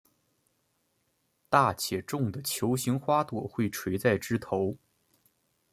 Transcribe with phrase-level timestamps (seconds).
[1.47, 4.75] 大且重的球形花朵会垂在枝头。